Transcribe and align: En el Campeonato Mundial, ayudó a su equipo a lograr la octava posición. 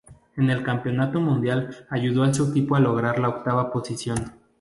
En 0.35 0.49
el 0.49 0.63
Campeonato 0.63 1.19
Mundial, 1.21 1.85
ayudó 1.91 2.23
a 2.23 2.33
su 2.33 2.49
equipo 2.49 2.75
a 2.75 2.79
lograr 2.79 3.19
la 3.19 3.29
octava 3.29 3.71
posición. 3.71 4.33